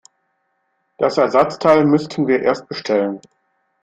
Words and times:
Das 0.97 1.19
Ersatzteil 1.19 1.85
müssten 1.85 2.25
wir 2.25 2.41
erst 2.41 2.67
bestellen. 2.67 3.21